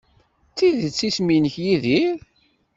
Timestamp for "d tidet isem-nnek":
0.49-1.55